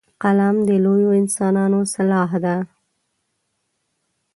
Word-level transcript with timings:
قلم 0.21 0.55
د 0.67 0.69
لویو 0.85 1.11
انسانانو 1.21 1.79
سلاح 1.93 2.31
ده 2.43 2.55